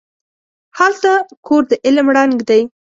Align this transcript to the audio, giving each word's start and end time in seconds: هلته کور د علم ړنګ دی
هلته 0.77 1.11
کور 1.45 1.63
د 1.69 1.71
علم 1.85 2.05
ړنګ 2.15 2.37
دی 2.49 2.61